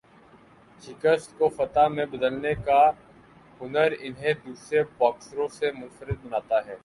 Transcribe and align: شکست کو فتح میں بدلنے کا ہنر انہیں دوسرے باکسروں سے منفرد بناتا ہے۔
شکست 0.81 1.37
کو 1.37 1.49
فتح 1.49 1.87
میں 1.87 2.05
بدلنے 2.05 2.53
کا 2.65 2.81
ہنر 3.61 3.93
انہیں 3.99 4.33
دوسرے 4.45 4.83
باکسروں 4.97 5.47
سے 5.47 5.71
منفرد 5.71 6.25
بناتا 6.25 6.65
ہے۔ 6.65 6.75